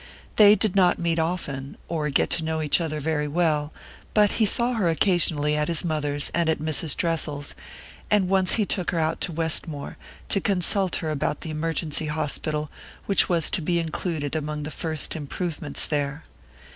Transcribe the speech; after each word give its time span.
They 0.37 0.55
did 0.55 0.75
not 0.75 0.97
meet 0.97 1.19
often, 1.19 1.77
or 1.87 2.09
get 2.09 2.31
to 2.31 2.43
know 2.43 2.59
each 2.63 2.81
other 2.81 2.99
very 2.99 3.27
well; 3.27 3.71
but 4.15 4.31
he 4.41 4.47
saw 4.47 4.73
her 4.73 4.89
occasionally 4.89 5.55
at 5.55 5.67
his 5.67 5.85
mother's 5.85 6.31
and 6.33 6.49
at 6.49 6.57
Mrs. 6.57 6.97
Dressel's, 6.97 7.53
and 8.09 8.27
once 8.27 8.53
he 8.55 8.65
took 8.65 8.89
her 8.89 8.97
out 8.97 9.21
to 9.21 9.31
Westmore, 9.31 9.97
to 10.29 10.41
consult 10.41 10.95
her 11.05 11.11
about 11.11 11.41
the 11.41 11.51
emergency 11.51 12.07
hospital 12.07 12.71
which 13.05 13.29
was 13.29 13.51
to 13.51 13.61
be 13.61 13.77
included 13.77 14.35
among 14.35 14.63
the 14.63 14.71
first 14.71 15.15
improvements 15.15 15.85
there. 15.85 16.23